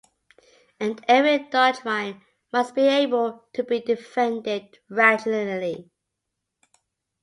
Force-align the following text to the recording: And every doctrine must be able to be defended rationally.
And 0.79 1.05
every 1.07 1.47
doctrine 1.47 2.23
must 2.51 2.73
be 2.73 2.81
able 2.81 3.43
to 3.53 3.63
be 3.63 3.81
defended 3.81 4.79
rationally. 4.89 5.91